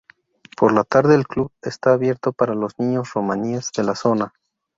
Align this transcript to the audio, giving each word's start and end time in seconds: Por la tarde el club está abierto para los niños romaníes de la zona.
Por 0.57 0.73
la 0.73 0.83
tarde 0.83 1.13
el 1.13 1.27
club 1.27 1.51
está 1.61 1.93
abierto 1.93 2.33
para 2.33 2.55
los 2.55 2.73
niños 2.79 3.13
romaníes 3.13 3.69
de 3.77 3.83
la 3.83 3.93
zona. 3.93 4.33